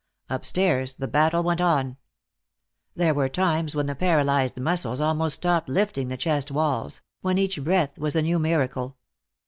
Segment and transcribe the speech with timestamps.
[0.31, 1.95] Upstairs the battle went on.
[2.95, 7.63] There were times when the paralyzed muscles almost stopped lifting the chest walls, when each
[7.63, 8.97] breath was a new miracle.